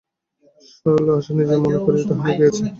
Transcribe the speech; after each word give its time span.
সরলা 0.69 1.13
আশা 1.19 1.31
নিজের 1.37 1.59
মনে 1.63 1.79
করিয়া 1.85 2.05
তাহা 2.09 2.23
লিখিয়াছে। 2.27 2.63